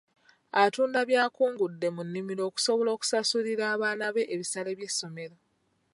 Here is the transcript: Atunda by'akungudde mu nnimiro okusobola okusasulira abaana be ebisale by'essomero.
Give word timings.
Atunda 0.63 0.99
by'akungudde 1.09 1.87
mu 1.95 2.01
nnimiro 2.07 2.41
okusobola 2.49 2.89
okusasulira 2.95 3.63
abaana 3.73 4.05
be 4.15 4.23
ebisale 4.33 4.71
by'essomero. 4.77 5.35